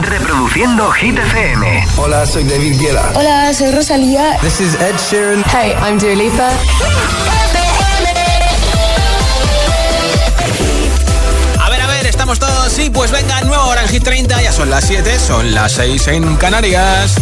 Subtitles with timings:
[0.00, 1.86] Reproduciendo Hit FM.
[1.96, 3.12] Hola, soy David Guetta.
[3.14, 4.38] Hola, soy Rosalía.
[4.40, 5.44] This is Ed Sheeran.
[5.50, 6.50] Hey, I'm Dua Lipa.
[11.60, 12.72] A ver, a ver, estamos todos.
[12.72, 14.40] Sí, pues venga, nueva hora en Hit 30.
[14.42, 17.16] Ya son las 7, son las 6 en Canarias.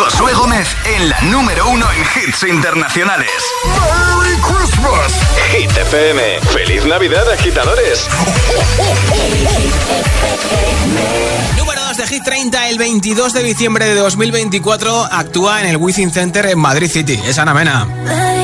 [0.00, 3.30] Josué Gómez en la número uno en hits internacionales.
[3.66, 5.12] ¡Merry Christmas!
[5.52, 6.40] Hit FM.
[6.54, 8.08] ¡Feliz Navidad, agitadores!
[11.58, 16.10] Número 2 de Hit 30, el 22 de diciembre de 2024, actúa en el Within
[16.10, 17.20] Center en Madrid City.
[17.26, 18.39] Es Ana Mena.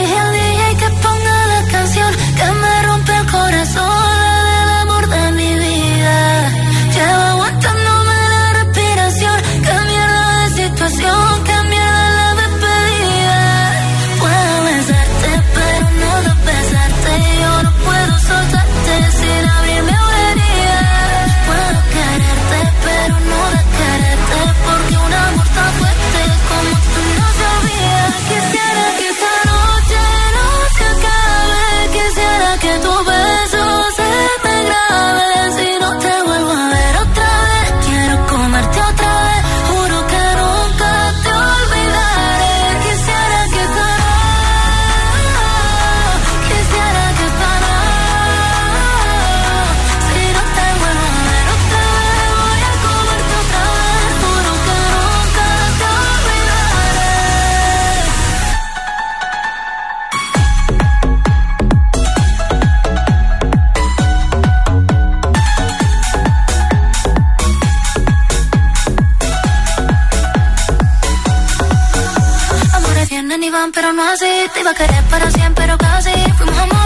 [73.76, 74.50] Pero no así.
[74.54, 76.10] Te iba a querer para siempre, pero casi.
[76.38, 76.85] Fuimos amor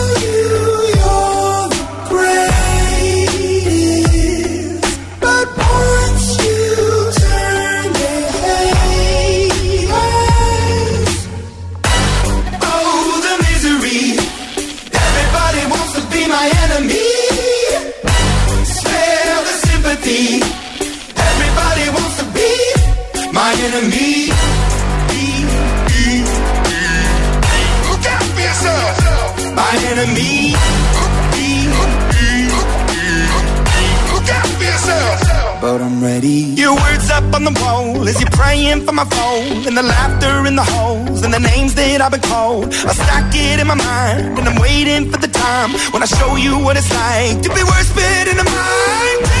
[42.01, 42.73] I've been called.
[42.73, 46.35] I stack it in my mind and I'm waiting for the time when I show
[46.35, 49.40] you what it's like to be worse fit in the mind.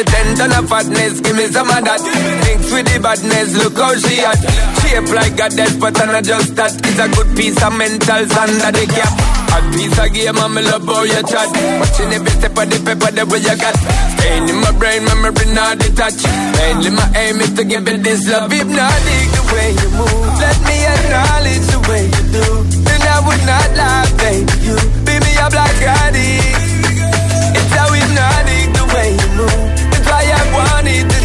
[0.00, 2.00] Me ten ton of fatness, give me some of that.
[2.00, 4.40] Mix with the badness, look how she at.
[4.80, 6.72] Shape like a death, but I'm not just that.
[6.72, 9.12] It's a good piece of mental under the cap.
[9.50, 11.48] A piece of game, I'm love how you chat.
[11.80, 13.76] Watching every step of the paper, the way you got.
[14.16, 16.24] Staying in my brain, memory not detached.
[16.56, 18.48] Mainly my aim is to give it this love.
[18.48, 20.32] Hypnotic the way you move.
[20.40, 22.46] Let me acknowledge the way you do
[22.88, 24.54] Then I would not lie, baby.
[24.64, 26.56] You beat me up like addict.
[26.56, 26.59] It's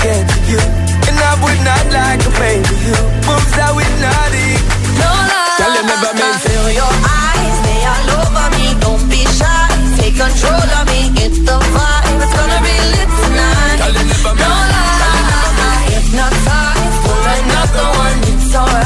[0.06, 0.62] wanted to you.
[1.08, 2.76] And I would not like a baby.
[2.86, 4.62] You moves how hypnotic.
[5.02, 5.58] No lie.
[5.58, 7.58] Tell them never meant feel your eyes.
[7.66, 8.66] They all over me.
[8.82, 9.66] Don't be shy.
[9.98, 11.10] Take control of me.
[11.18, 12.22] Get the vibe.
[12.22, 13.78] It's gonna be lit tonight.
[13.82, 15.84] Tell them never no lie.
[15.90, 16.98] Hypnotized.
[17.04, 18.20] Pull another one.
[18.32, 18.85] It's alright.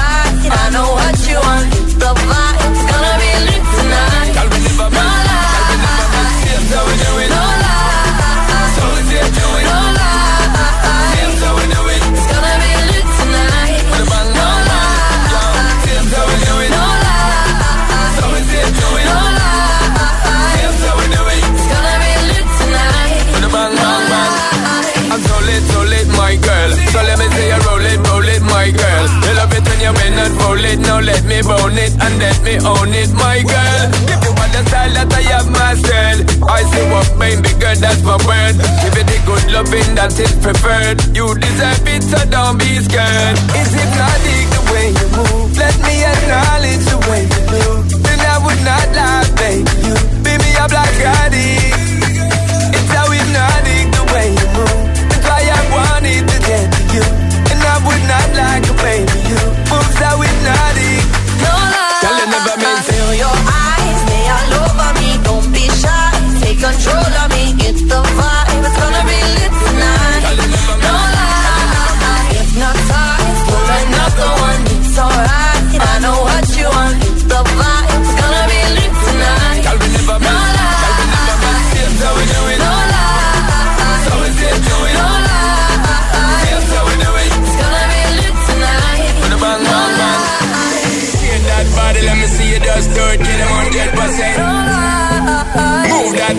[38.09, 38.57] My word.
[38.81, 40.97] Give it the good loving that is preferred.
[41.13, 43.37] You deserve it, so don't be scared.
[43.53, 45.53] Is it hypnotic the way you move?
[45.53, 47.65] Let me acknowledge the way you do.
[48.01, 49.08] Then I would not lie,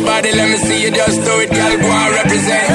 [0.04, 2.69] body, let me see you just do it, girl, go and represent.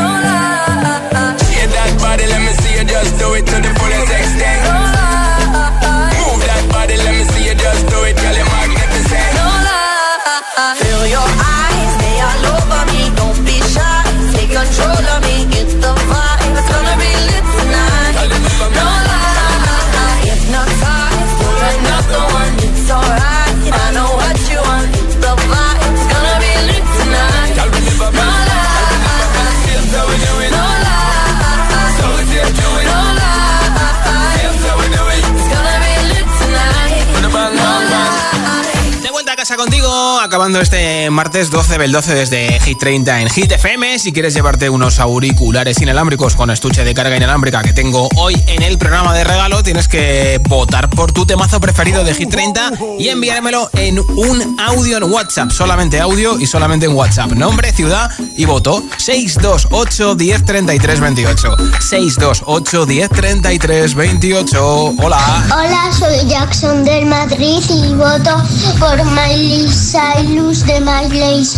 [39.66, 44.00] Casa acabando este martes 12 del 12 desde Hit 30 en Hit FM.
[44.00, 48.64] Si quieres llevarte unos auriculares inalámbricos con estuche de carga inalámbrica que tengo hoy en
[48.64, 53.10] el programa de regalo, tienes que votar por tu temazo preferido de Hit 30 y
[53.10, 55.52] enviármelo en un audio en WhatsApp.
[55.52, 57.32] Solamente audio y solamente en WhatsApp.
[57.34, 58.84] Nombre, ciudad y voto.
[58.98, 61.56] 628 10 33 28.
[61.80, 64.96] 628 10 33 28.
[64.98, 65.44] Hola.
[65.46, 68.44] Hola, soy Jackson del Madrid y voto
[68.80, 71.58] por Miley Cyrus Luz de Miley y su,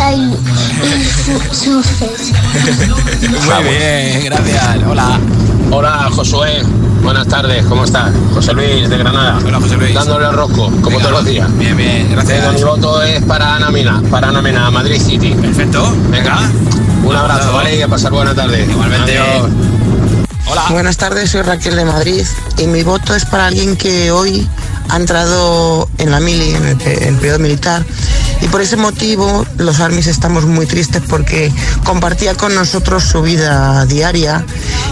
[3.30, 4.78] Muy bien, gracias.
[4.88, 5.20] Hola.
[5.70, 6.64] Hola, Josué.
[7.04, 8.12] Buenas tardes, ¿cómo estás?
[8.34, 9.38] José Luis de Granada.
[9.46, 9.94] Hola, José Luis.
[9.94, 11.48] Dándole rosco, como todos los días.
[11.60, 12.40] Bien, bien, gracias.
[12.40, 15.36] Venga, mi voto es para Ana Mena, para Ana Mena, Madrid City.
[15.36, 15.94] Perfecto.
[16.10, 16.40] Venga,
[17.04, 17.78] un abrazo, ¿vale?
[17.78, 18.66] Y a pasar buena tarde.
[18.68, 19.16] Igualmente.
[19.16, 19.52] Adiós.
[20.48, 20.64] Hola.
[20.72, 22.26] Buenas tardes, soy Raquel de Madrid
[22.58, 24.48] y mi voto es para alguien que hoy
[24.90, 27.84] ha entrado en la mili, en el, pe- en el periodo militar.
[28.40, 31.52] Y por ese motivo los armies estamos muy tristes porque
[31.84, 34.46] compartía con nosotros su vida diaria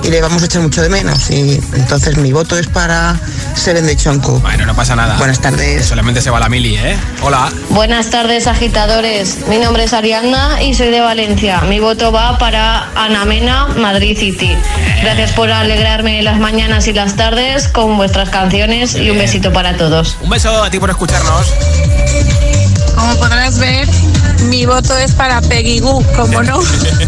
[0.03, 1.29] y le vamos a echar mucho de menos.
[1.29, 3.15] Y entonces mi voto es para
[3.55, 4.39] Seren de Chonco.
[4.39, 5.17] Bueno, no pasa nada.
[5.17, 5.85] Buenas tardes.
[5.85, 6.97] Solamente se va la mili, ¿eh?
[7.21, 7.51] Hola.
[7.69, 9.37] Buenas tardes, agitadores.
[9.47, 11.61] Mi nombre es Ariadna y soy de Valencia.
[11.61, 14.55] Mi voto va para Ana Mena, Madrid City.
[15.03, 19.77] Gracias por alegrarme las mañanas y las tardes con vuestras canciones y un besito para
[19.77, 19.84] todos.
[19.85, 21.53] Un beso a ti por escucharnos.
[22.95, 23.87] Como podrás ver,
[24.45, 26.59] mi voto es para Peggy Goo, como no.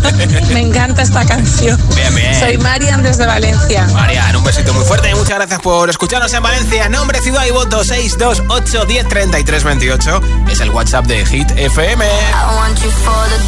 [0.53, 1.81] Me encanta esta canción.
[1.95, 2.39] Bien, bien.
[2.39, 3.87] Soy Marian desde Valencia.
[3.93, 6.87] Marian, un besito muy fuerte y muchas gracias por escucharnos en Valencia.
[6.87, 12.05] Nombre, ciudad y voto 628 10 33 28 es el WhatsApp de Hit FM.
[12.05, 13.47] I want you for the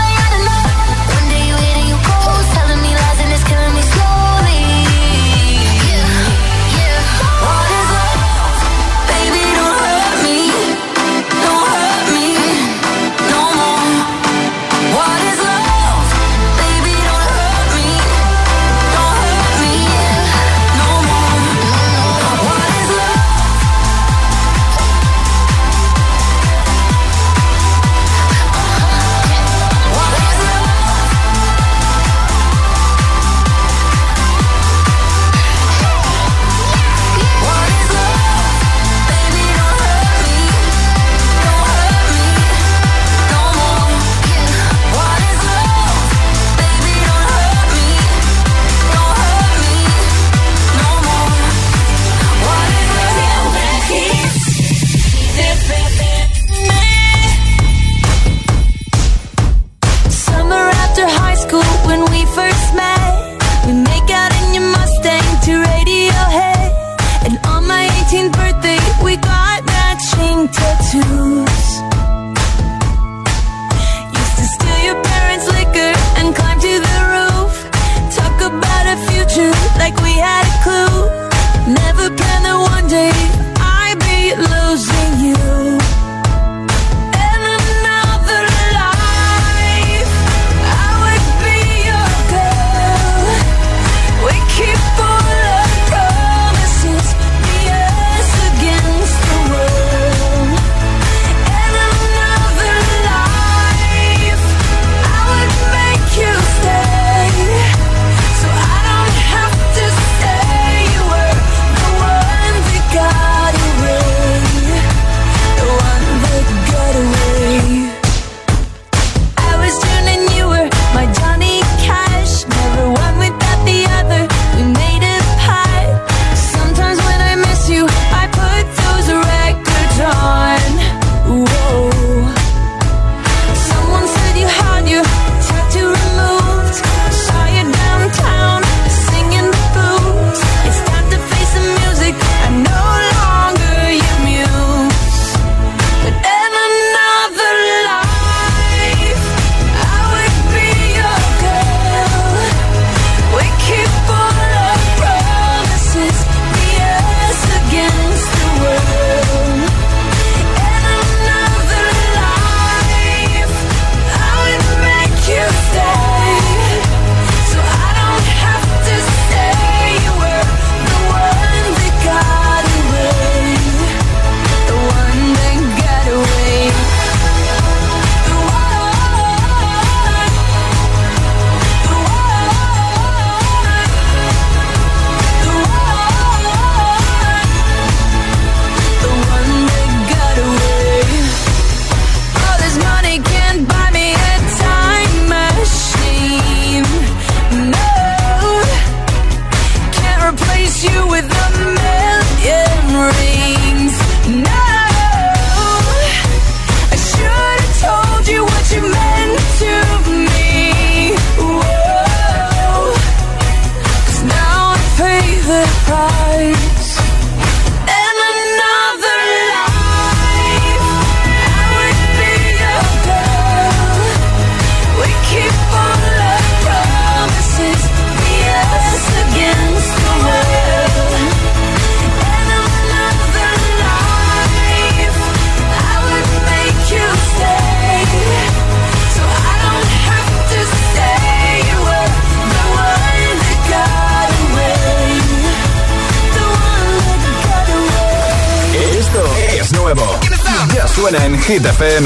[251.61, 252.05] Hit FM.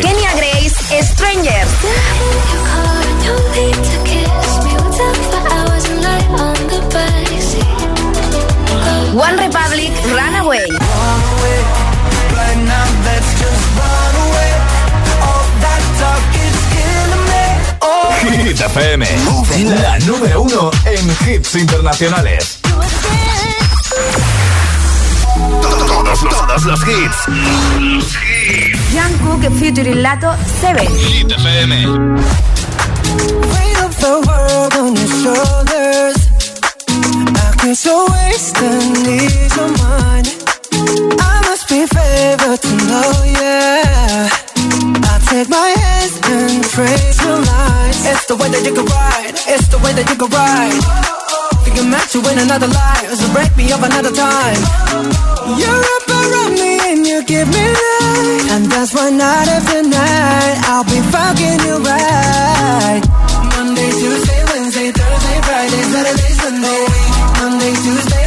[0.00, 1.68] Kenya Grace, Strangers.
[9.12, 10.64] One Republic, Runaway.
[18.22, 19.06] Hit FM,
[19.82, 22.65] la número uno en hits internacionales.
[26.56, 27.26] Todos los, todos los hits.
[28.90, 30.86] Jungkook featuring Lato 7.
[30.86, 32.16] Hit FM.
[33.52, 36.16] Weight of the world on your shoulders.
[36.88, 40.24] I guess you're wasting ease of mine.
[41.20, 44.30] I must be favored to know, yeah.
[45.04, 48.06] I take my hands and trace your lines.
[48.06, 49.34] It's the way that you can ride.
[49.46, 50.82] It's the way that you can ride.
[51.64, 55.35] Think I'm meant to win another life, so break me up another time.
[55.54, 60.56] You're up around me and you give me life, and that's why night after night
[60.66, 63.02] I'll be fucking you right.
[63.54, 66.82] Monday, Tuesday, Wednesday, Thursday, Friday, Saturday, Sunday.
[67.38, 68.25] Monday, Tuesday,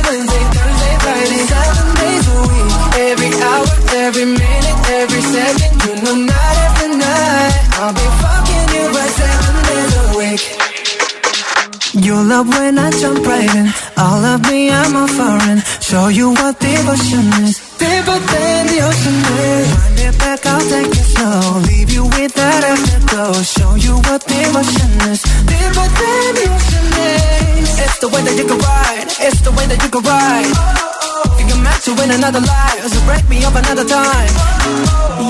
[12.19, 13.67] You love when I jump right in.
[13.95, 15.59] All of me, I'm a foreign.
[15.79, 17.55] Show you what devotion is.
[17.79, 19.67] Deeper than the ocean is.
[19.79, 21.61] Wind it back, I'll take it slow.
[21.61, 23.31] Leave you with that afterglow.
[23.41, 25.23] Show you what devotion is.
[25.47, 27.79] Deeper than the ocean is.
[27.87, 29.07] It's the way that you can ride.
[29.23, 30.98] It's the way that you can ride.
[31.37, 32.81] Think I'm meant to win another life.
[32.87, 34.31] So break me up another time.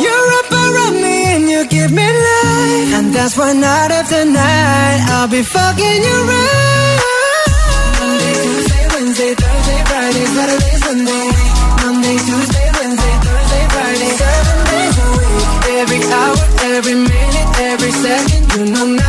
[0.04, 2.92] You're up around me and you give me life.
[2.98, 7.00] And that's why night after night I'll be fucking you right.
[8.00, 11.28] Monday, Tuesday, Wednesday, Thursday, Friday, Saturday, Sunday.
[11.82, 14.12] Monday, Tuesday, Wednesday, Thursday, Friday.
[14.22, 15.48] Seven days a week.
[15.80, 16.38] Every hour,
[16.76, 18.42] every minute, every second.
[18.56, 19.09] You know night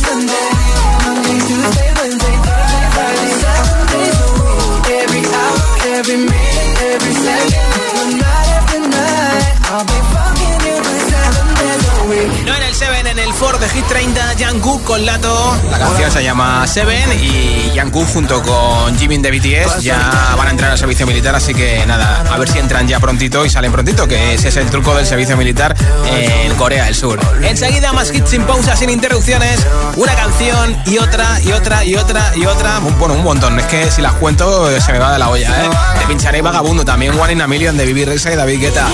[13.73, 15.57] Hit 30, Jungkook con Lato.
[15.69, 20.51] La canción se llama Seven y Jungkook junto con Jimin de BTS ya van a
[20.51, 23.71] entrar al servicio militar, así que nada, a ver si entran ya prontito y salen
[23.71, 27.19] prontito, que ese es el truco del servicio militar en Corea del Sur.
[27.43, 32.31] Enseguida más hits sin pausa, sin interrupciones, una canción y otra y otra y otra
[32.35, 32.79] y otra.
[32.99, 35.69] Bueno, un montón, es que si las cuento se me va de la olla, ¿eh?
[35.99, 38.85] Te pincharé Vagabundo, también One in a Million de Vivi Rexa y David Guetta.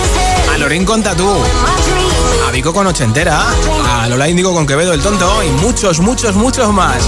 [0.53, 1.43] A Lorín con Tatú.
[2.47, 3.41] A Vico con Ochentera,
[3.86, 7.03] a Lola Índigo con Quevedo el Tonto y muchos, muchos, muchos más.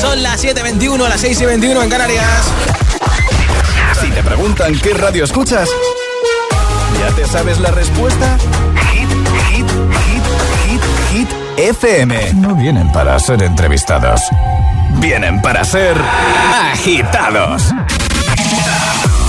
[0.00, 2.52] Son las 7.21, las 6.21 en Canarias.
[4.00, 5.68] Si te preguntan qué radio escuchas,
[7.00, 8.38] ¿ya te sabes la respuesta?
[8.92, 9.08] Hit,
[9.50, 9.66] hit,
[10.06, 10.22] hit,
[10.64, 12.34] hit, hit, FM.
[12.34, 14.20] No vienen para ser entrevistados,
[15.00, 15.96] vienen para ser
[16.72, 17.74] agitados.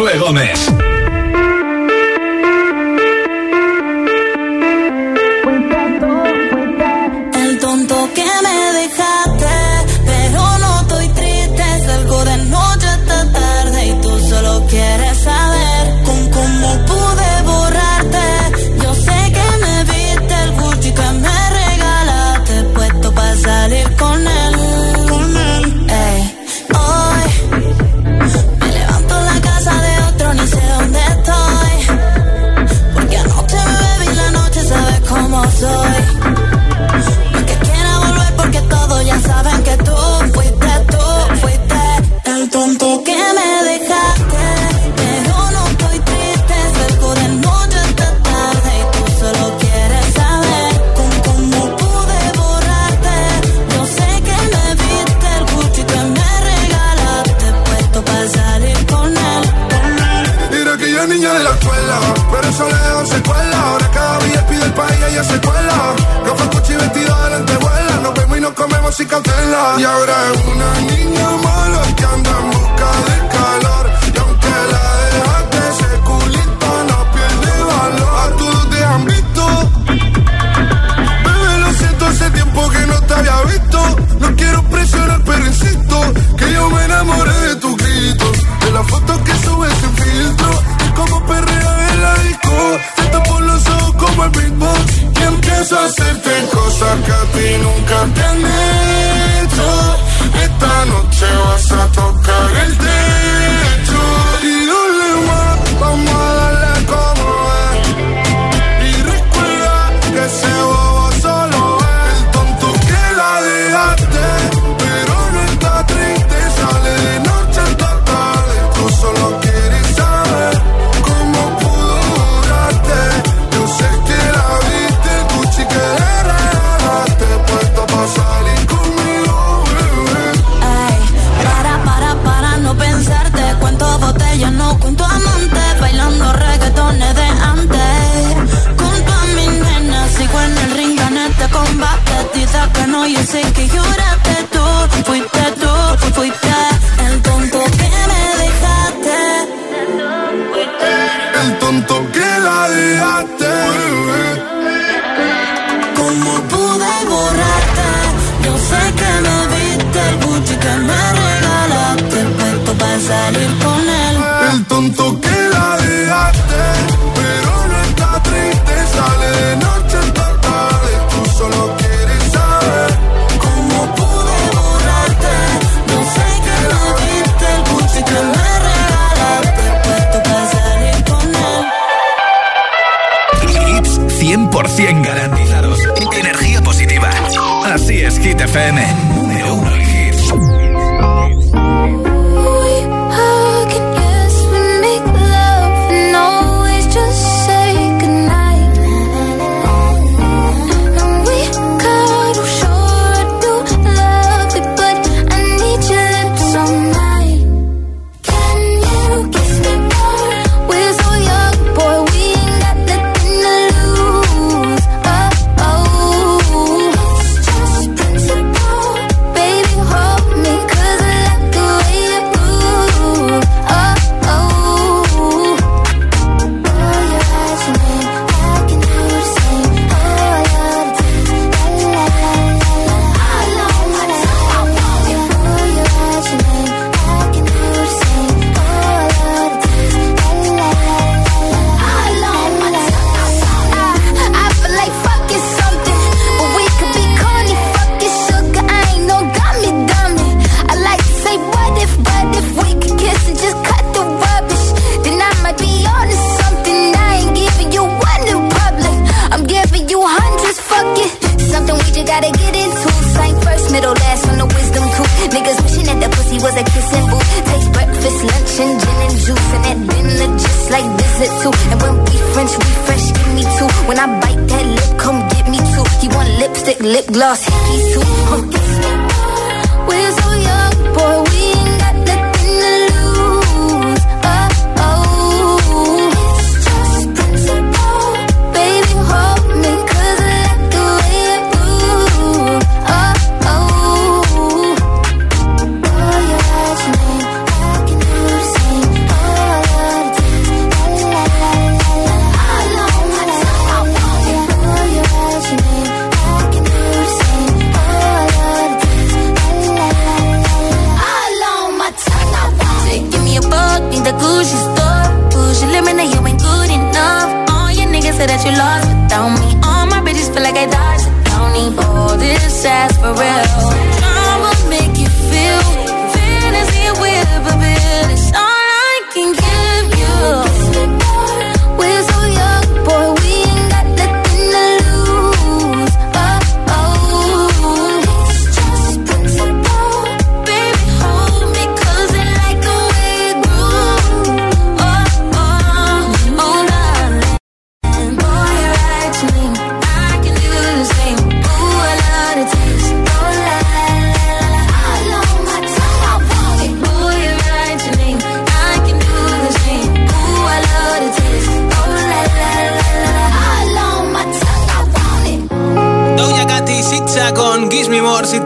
[0.00, 0.89] Josué Gómez.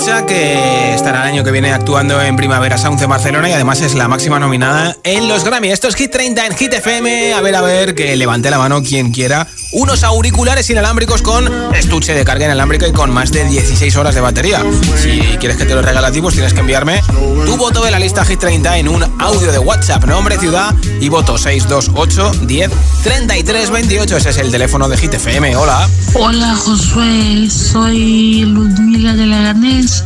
[0.04, 3.94] Que estará el año que viene actuando en Primavera Sound de Barcelona y además es
[3.94, 5.70] la máxima nominada en los Grammy.
[5.70, 7.32] Esto es Hit 30 en Hit FM.
[7.32, 9.48] A ver, a ver, que levante la mano quien quiera.
[9.74, 14.20] Unos auriculares inalámbricos con estuche de carga inalámbrica y con más de 16 horas de
[14.20, 14.64] batería.
[14.96, 17.02] Si quieres que te lo regale a pues tienes que enviarme
[17.44, 21.08] tu voto de la lista Hit 30 en un audio de WhatsApp, nombre, ciudad y
[21.08, 22.70] voto 628 10
[23.02, 24.16] 33 28.
[24.16, 25.56] Ese es el teléfono de Hit FM.
[25.56, 25.88] Hola.
[26.14, 30.04] Hola Josué, soy Ludmila de Leganés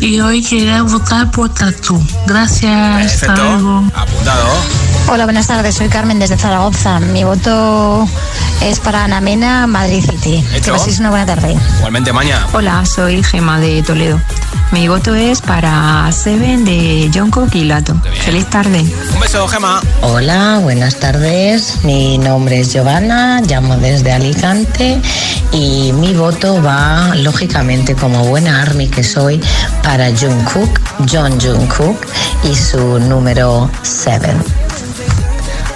[0.00, 2.02] y hoy quería votar por Tatú.
[2.26, 3.12] Gracias.
[3.12, 3.58] hasta Perfecto.
[3.58, 3.84] luego.
[3.94, 4.48] Apuntado.
[5.08, 5.74] Hola, buenas tardes.
[5.74, 7.00] Soy Carmen desde Zaragoza.
[7.00, 8.08] Mi voto
[8.62, 10.44] es para Ana Mena, Madrid City.
[10.54, 10.64] Hecho.
[10.66, 11.56] Que paséis una buena tarde.
[11.78, 12.46] Igualmente, mañana.
[12.52, 14.20] Hola, soy Gema de Toledo.
[14.72, 18.00] Mi voto es para Seven de Jungkook y Lato.
[18.24, 18.84] Feliz tarde.
[19.12, 19.80] Un beso, Gema.
[20.02, 21.78] Hola, buenas tardes.
[21.82, 25.00] Mi nombre es Giovanna, llamo desde Alicante
[25.50, 29.40] y mi voto va, lógicamente, como buena army que soy,
[29.82, 31.96] para Jungkook, John Jungkook
[32.44, 34.32] y su número 7.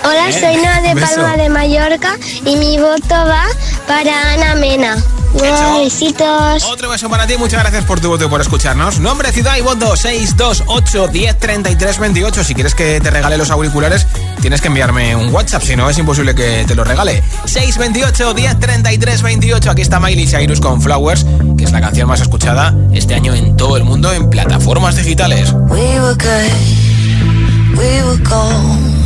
[0.04, 1.00] Hola, Bien, soy Noa de.
[1.00, 3.46] Palma de Mallorca y mi voto va
[3.88, 4.96] para Ana Mena.
[5.34, 6.64] Besitos.
[6.64, 9.00] Otro beso para ti, muchas gracias por tu voto y por escucharnos.
[9.00, 12.44] Nombre, ciudad y voto 628 10 33 28.
[12.44, 14.06] Si quieres que te regale los auriculares,
[14.40, 17.22] tienes que enviarme un WhatsApp, si no es imposible que te lo regale.
[17.44, 19.70] 628 10 33 28.
[19.70, 21.26] Aquí está Miley Cyrus con Flowers,
[21.58, 25.52] que es la canción más escuchada este año en todo el mundo en plataformas digitales.
[25.52, 29.03] We were good, we were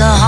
[0.00, 0.27] a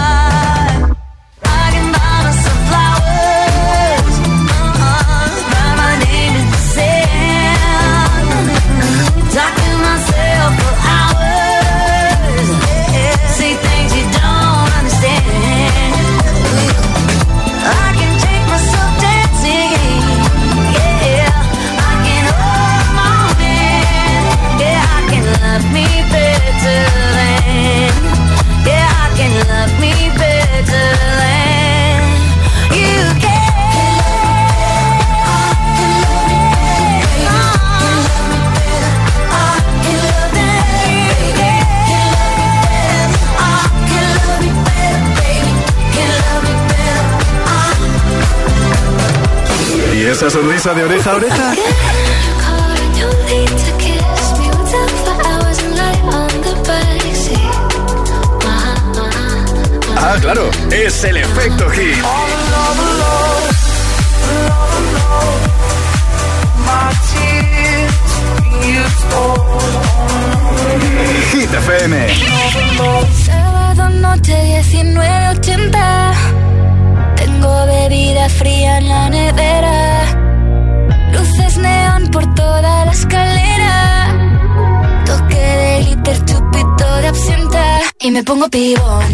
[50.11, 51.53] esa sonrisa de oreja a oreja?
[59.95, 61.95] Ah, claro, es el efecto hit.
[71.31, 72.07] Hit FM.
[73.25, 74.35] Sábado noche
[74.73, 76.40] 1980.
[77.41, 79.91] Tengo bebida fría en la nevera
[81.57, 84.15] neón por toda la escalera.
[85.05, 87.79] Toque de glitter, chupito de absenta.
[87.99, 89.13] Y me pongo pibón.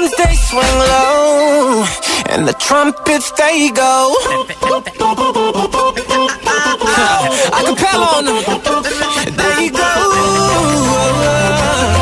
[0.00, 1.84] drums they swing low,
[2.30, 4.14] and the trumpets they go.
[7.58, 8.36] Acapella on them,
[9.36, 9.80] they go.
[9.82, 12.00] Oh yeah.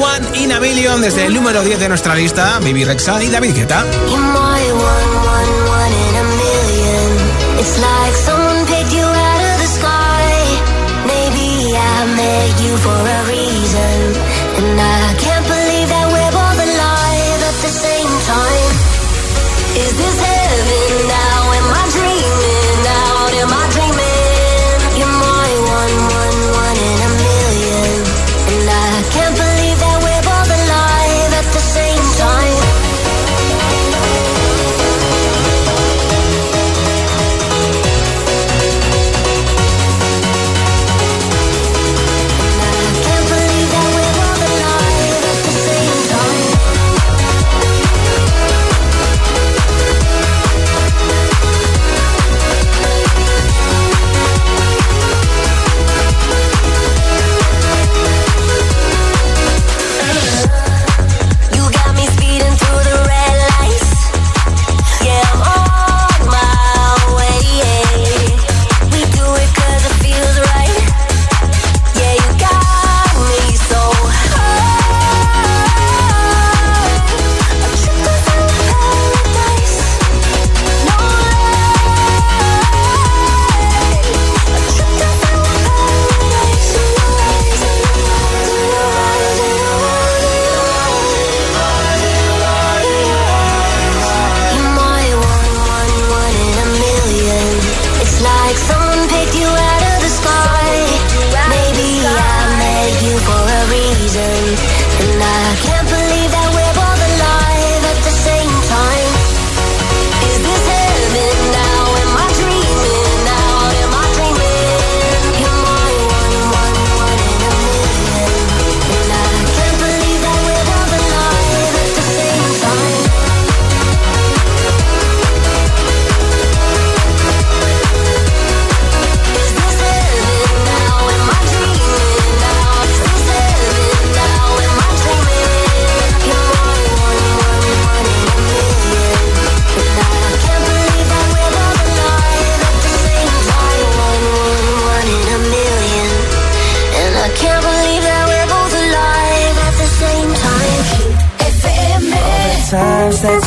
[0.00, 3.54] One in a Million desde el número 10 de nuestra lista, Vivi Rexa y David
[3.54, 3.84] Guetta.
[19.80, 20.09] Is it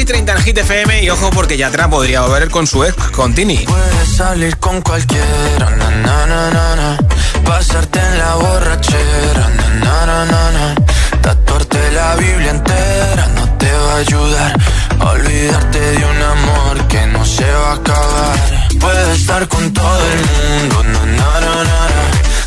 [0.00, 3.34] Hit 30 en Hit FM y ojo porque Yatra podría volver con su ex, con
[3.34, 3.58] Tini.
[3.58, 5.90] Puedes salir con cualquiera, na,
[6.26, 6.98] na, na.
[7.44, 9.50] Pasarte en la borrachera,
[9.84, 10.74] na.
[11.20, 14.52] Tatuarte la Biblia entera no te va a ayudar.
[15.00, 18.38] Olvidarte de un amor que no se va a acabar.
[18.80, 20.82] Puedes estar con todo el mundo.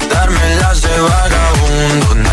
[0.10, 2.33] Darme las de vagabundo,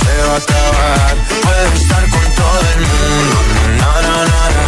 [0.00, 1.14] se va a acabar.
[1.42, 3.36] Puedes estar con todo el mundo,
[3.80, 4.64] na, na, na, na.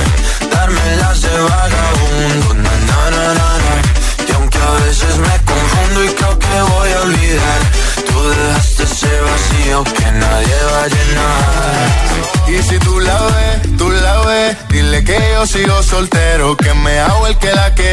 [0.54, 3.74] Darme las de vagabundo, na, na, na, na, na.
[4.28, 7.60] Y aunque a veces me confundo y creo que voy a olvidar,
[8.08, 12.06] tú dejaste ese vacío que nadie va a llenar.
[12.48, 16.98] Y si tú la ves, tú la ves, dile que yo sigo soltero, que me
[17.00, 17.65] hago el que la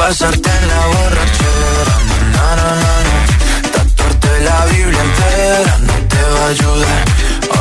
[0.00, 1.96] Pasarte en la borrachera,
[2.32, 3.16] na, na, na, na.
[3.70, 7.04] Tatuarte la Biblia entera no te va a ayudar.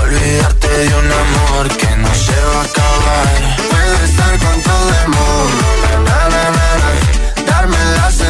[0.01, 3.57] Olvidarte de un amor que no se va a acabar.
[3.69, 5.65] Puedes estar con todo el mundo,
[6.07, 8.29] na, na, na, na, darme las de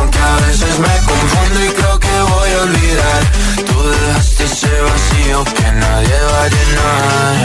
[0.00, 3.22] Aunque a veces me confundo y creo que voy a olvidar,
[3.66, 7.36] tú dejaste ese vacío que nadie va a llenar.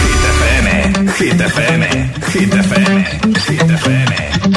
[0.00, 0.68] Hit FM,
[1.18, 1.84] Hit FM,
[2.32, 3.04] Hit FM,
[3.46, 4.12] Hit FM,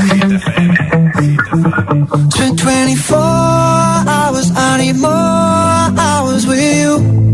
[0.09, 0.74] Hit FM.
[2.32, 5.09] Spent 24 hours, I need more
[5.99, 6.59] hours with.
[6.59, 7.32] You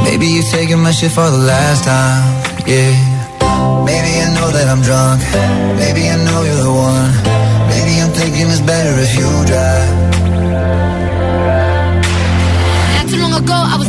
[0.04, 2.22] Maybe you're taking my shit for the last time,
[2.66, 2.92] yeah.
[3.84, 5.22] Maybe I know that I'm drunk,
[5.78, 7.12] maybe I know you're the one.
[7.70, 9.90] Maybe I'm thinking it's better if you drive.
[12.96, 13.88] Not too long ago, I was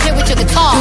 [0.00, 0.74] play with your guitar.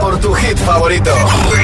[0.00, 1.10] Por tu hit favorito.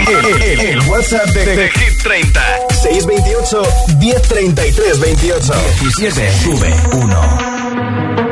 [0.08, 2.63] El, el- el WhatsApp de, de Hit 30.
[2.84, 3.62] 628
[3.98, 5.54] 1033 28.
[5.96, 8.23] 17 sube 1.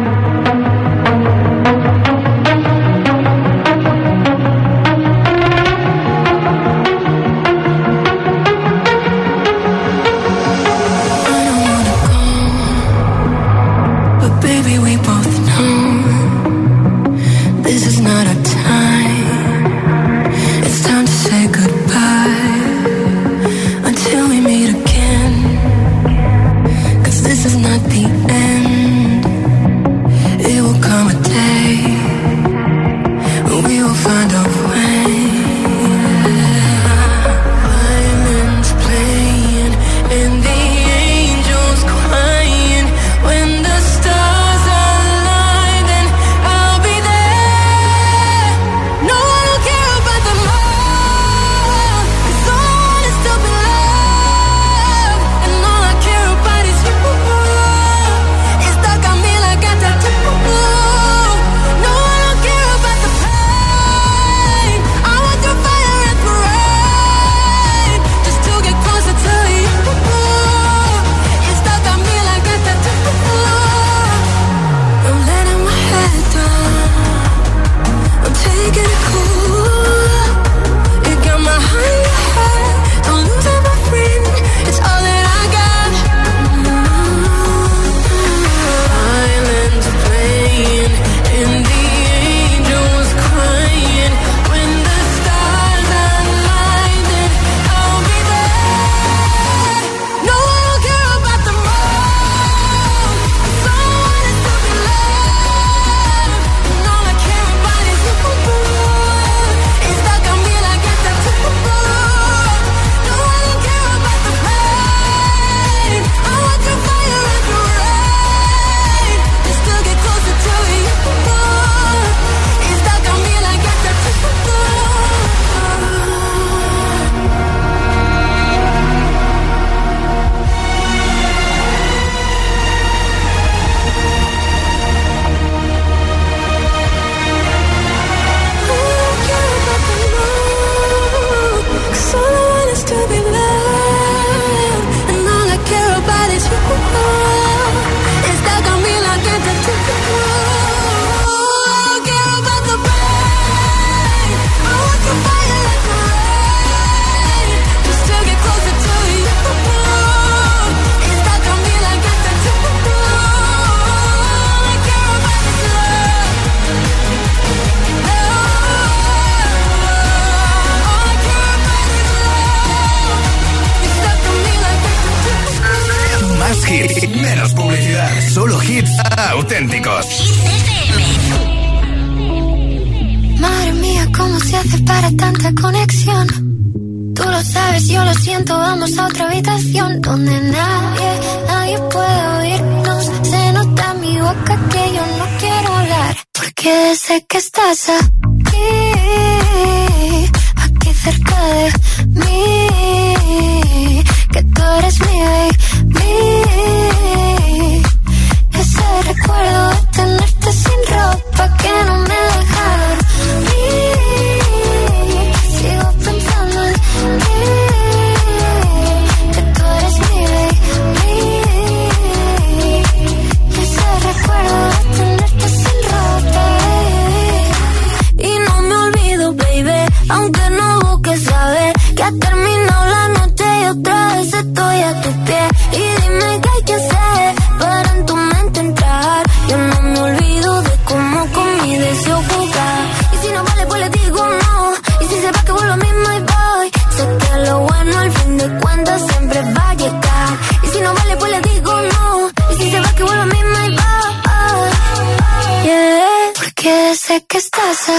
[257.63, 257.99] pasa?